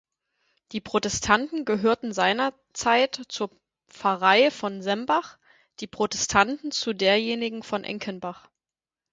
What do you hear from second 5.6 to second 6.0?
die